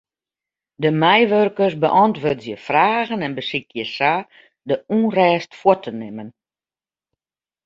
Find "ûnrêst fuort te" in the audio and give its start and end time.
4.97-5.91